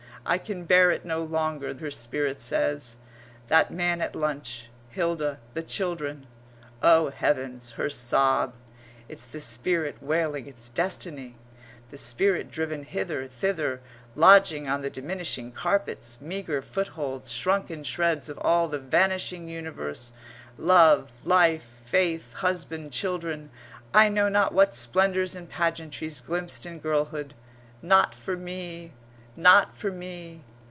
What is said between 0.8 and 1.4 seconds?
it no